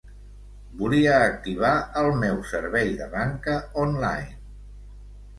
[0.77, 4.33] Volia activar el meu servei de banca online.